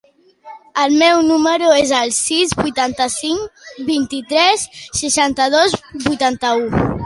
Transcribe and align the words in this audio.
El 0.83 0.93
meu 1.01 1.19
número 1.27 1.69
es 1.81 1.91
el 1.97 2.13
sis, 2.21 2.57
vuitanta-cinc, 2.63 3.61
vint-i-tres, 3.93 4.67
seixanta-dos, 5.03 5.81
vuitanta-u. 6.11 6.69